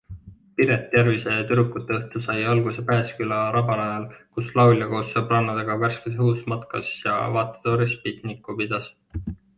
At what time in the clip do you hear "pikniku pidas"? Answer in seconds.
8.07-8.93